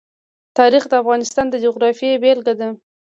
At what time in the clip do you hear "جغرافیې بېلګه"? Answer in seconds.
1.65-2.53